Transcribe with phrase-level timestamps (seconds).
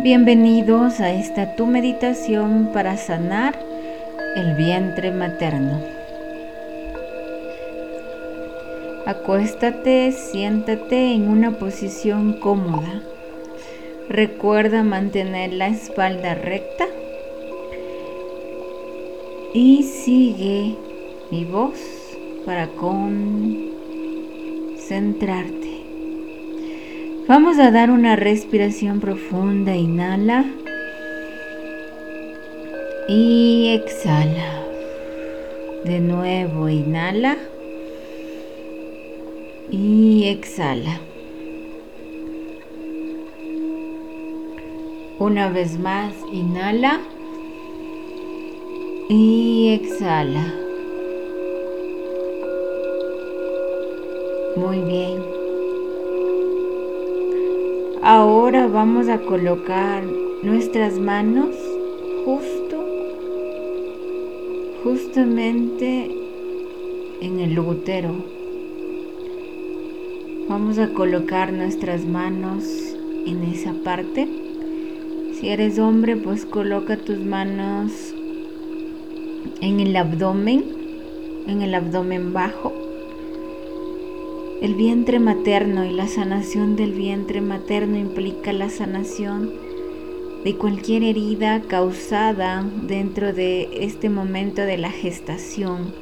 [0.00, 3.58] Bienvenidos a esta tu meditación para sanar
[4.36, 5.82] el vientre materno.
[9.06, 13.02] Acuéstate, siéntate en una posición cómoda.
[14.08, 16.86] Recuerda mantener la espalda recta
[19.52, 20.76] y sigue
[21.32, 21.80] mi voz
[22.46, 25.67] para concentrarte.
[27.28, 29.76] Vamos a dar una respiración profunda.
[29.76, 30.46] Inhala.
[33.06, 34.64] Y exhala.
[35.84, 37.36] De nuevo, inhala.
[39.70, 41.00] Y exhala.
[45.18, 46.98] Una vez más, inhala.
[49.10, 50.54] Y exhala.
[54.56, 55.37] Muy bien.
[58.10, 60.02] Ahora vamos a colocar
[60.42, 61.54] nuestras manos
[62.24, 62.82] justo,
[64.82, 66.10] justamente
[67.20, 68.14] en el útero.
[70.48, 72.64] Vamos a colocar nuestras manos
[73.26, 74.26] en esa parte.
[75.34, 78.14] Si eres hombre, pues coloca tus manos
[79.60, 80.64] en el abdomen,
[81.46, 82.87] en el abdomen bajo
[84.60, 89.52] el vientre materno y la sanación del vientre materno implica la sanación
[90.44, 95.92] de cualquier herida causada dentro de este momento de la gestación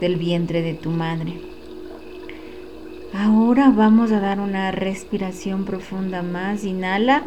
[0.00, 1.34] del vientre de tu madre.
[3.14, 6.64] Ahora vamos a dar una respiración profunda más.
[6.64, 7.22] Inhala,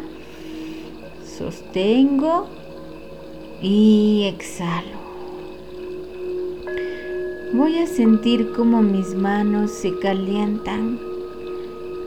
[1.38, 2.48] sostengo
[3.62, 4.99] y exhalo.
[7.52, 11.00] Voy a sentir como mis manos se calientan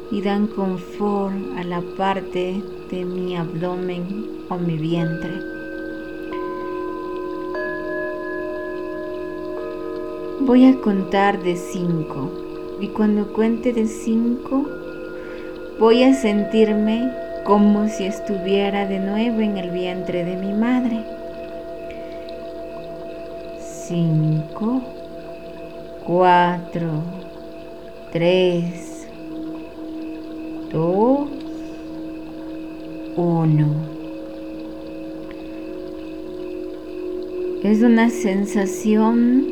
[0.09, 5.33] y dan confort a la parte de mi abdomen o mi vientre.
[10.39, 12.31] Voy a contar de cinco
[12.79, 14.65] y cuando cuente de cinco
[15.77, 17.11] voy a sentirme
[17.43, 21.03] como si estuviera de nuevo en el vientre de mi madre.
[23.59, 24.92] Cinco.
[26.05, 27.03] 4,
[28.11, 29.07] 3,
[30.71, 31.29] 2,
[33.15, 33.67] 1.
[37.63, 39.47] Es una sensación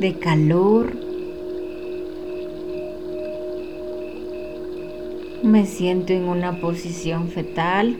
[0.00, 0.92] de calor.
[5.44, 7.96] Me siento en una posición fetal.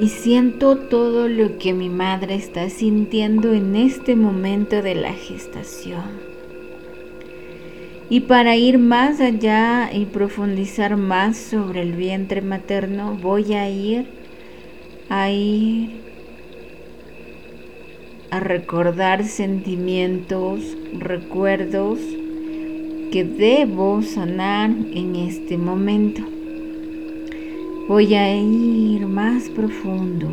[0.00, 6.32] Y siento todo lo que mi madre está sintiendo en este momento de la gestación.
[8.08, 14.06] Y para ir más allá y profundizar más sobre el vientre materno, voy a ir
[15.08, 16.02] a ir
[18.30, 20.60] a recordar sentimientos,
[20.98, 22.00] recuerdos
[23.10, 26.22] que debo sanar en este momento.
[27.88, 30.28] Voy a ir más profundo.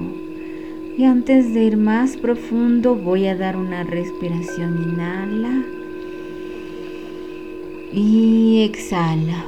[0.97, 4.83] Y antes de ir más profundo voy a dar una respiración.
[4.83, 5.63] Inhala.
[7.91, 9.45] Y exhala.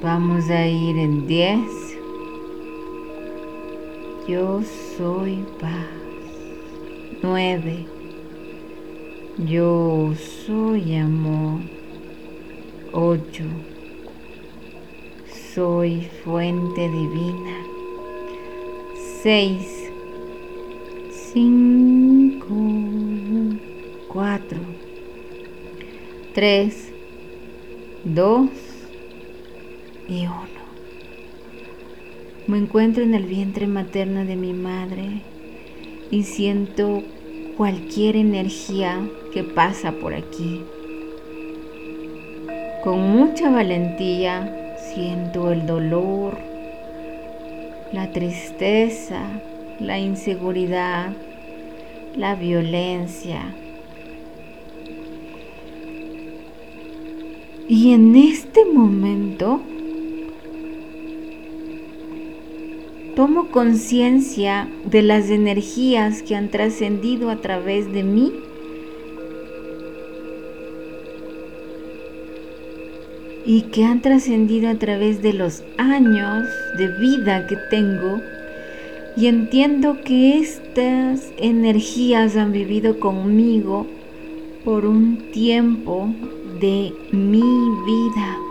[0.00, 1.58] Vamos a ir en 10.
[4.28, 4.62] Yo
[4.96, 5.88] soy paz.
[7.20, 7.97] 9.
[9.46, 10.14] Yo
[10.46, 11.60] soy amor.
[12.90, 13.44] 8.
[15.54, 17.56] Soy fuente divina.
[19.22, 19.92] 6.
[21.32, 22.46] 5.
[24.08, 24.58] 4.
[26.34, 26.92] 3.
[28.06, 28.50] 2.
[30.08, 30.32] Y 1.
[32.48, 35.22] Me encuentro en el vientre materno de mi madre
[36.10, 37.04] y siento
[37.58, 39.00] cualquier energía
[39.34, 40.62] que pasa por aquí.
[42.84, 46.38] Con mucha valentía siento el dolor,
[47.92, 49.22] la tristeza,
[49.80, 51.12] la inseguridad,
[52.16, 53.42] la violencia.
[57.68, 59.62] Y en este momento
[63.18, 68.32] tomo conciencia de las energías que han trascendido a través de mí
[73.44, 76.44] y que han trascendido a través de los años
[76.76, 78.20] de vida que tengo
[79.16, 83.84] y entiendo que estas energías han vivido conmigo
[84.64, 86.06] por un tiempo
[86.60, 88.47] de mi vida.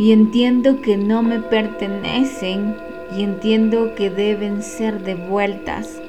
[0.00, 2.74] Y entiendo que no me pertenecen
[3.14, 6.00] y entiendo que deben ser devueltas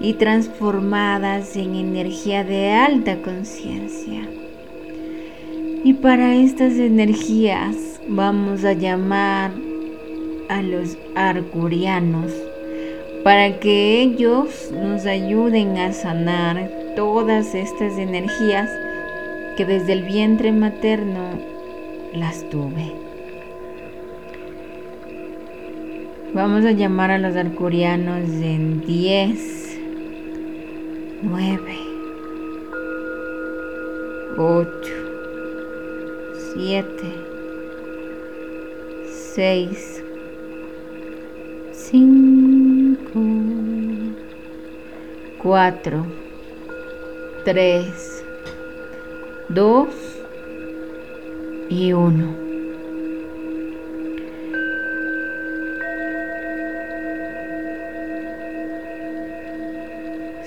[0.00, 4.28] y transformadas en energía de alta conciencia.
[5.84, 9.52] Y para estas energías vamos a llamar
[10.48, 12.32] a los arcurianos
[13.22, 18.68] para que ellos nos ayuden a sanar todas estas energías
[19.56, 21.38] que desde el vientre materno
[22.12, 23.05] las tuve.
[26.36, 29.78] Vamos a llamar a los arcurianos en 10,
[31.22, 31.60] 9,
[34.36, 34.68] 8,
[36.54, 36.92] 7,
[39.34, 40.04] 6,
[41.72, 42.96] 5,
[45.42, 46.06] 4,
[47.46, 48.24] 3,
[49.48, 49.88] 2
[51.70, 52.45] y 1.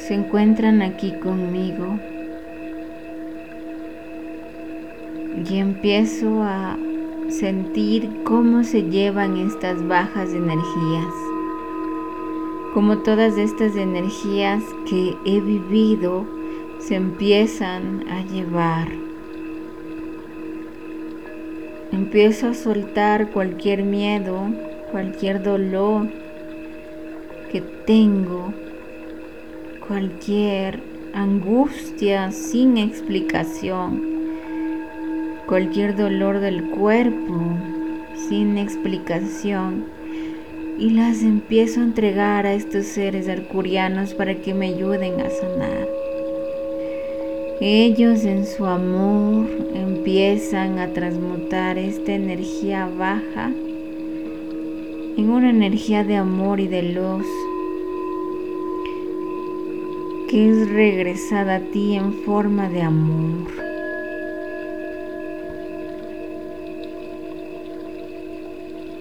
[0.09, 1.99] Se encuentran aquí conmigo
[5.47, 6.79] y empiezo a
[7.27, 11.13] sentir cómo se llevan estas bajas energías,
[12.73, 16.25] como todas estas energías que he vivido
[16.79, 18.87] se empiezan a llevar.
[21.91, 24.39] Empiezo a soltar cualquier miedo,
[24.91, 26.07] cualquier dolor
[27.51, 28.51] que tengo,
[29.89, 30.79] cualquier
[31.15, 34.03] angustia sin explicación
[35.47, 37.57] cualquier dolor del cuerpo
[38.27, 39.85] sin explicación
[40.77, 45.87] y las empiezo a entregar a estos seres arcurianos para que me ayuden a sanar.
[47.59, 53.51] Ellos en su amor empiezan a transmutar esta energía baja
[55.17, 57.25] en una energía de amor y de luz
[60.29, 63.47] que es regresada a ti en forma de amor.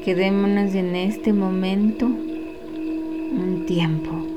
[0.02, 4.27] Quedémonos en este momento un tiempo.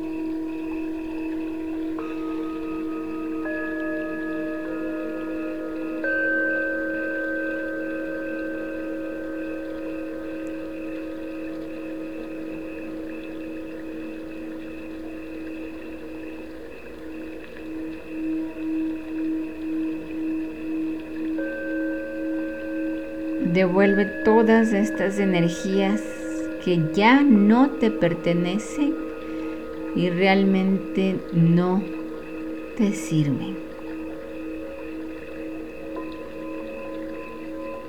[23.44, 26.02] Devuelve todas estas energías
[26.64, 28.96] que ya no te pertenecen
[29.96, 31.82] y realmente no
[32.78, 33.58] te sirven.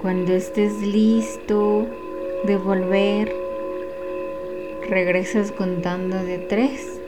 [0.01, 1.87] Cuando estés listo
[2.45, 3.33] de volver,
[4.89, 7.01] regresas contando de tres.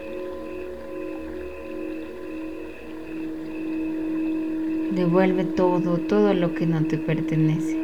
[4.93, 7.84] Devuelve todo, todo lo que no te pertenece.